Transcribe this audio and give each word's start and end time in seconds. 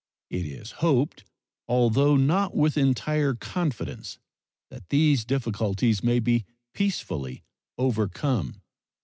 It 0.31 0.47
is 0.47 0.71
hoped, 0.81 1.25
although 1.67 2.17
not 2.17 2.55
with 2.55 2.75
entire 2.75 3.35
confidence, 3.35 4.17
that 4.71 4.89
these 4.89 5.23
difficulties 5.25 6.01
may 6.03 6.17
be 6.19 6.43
peacefully 6.73 7.43
overcome. 7.77 8.63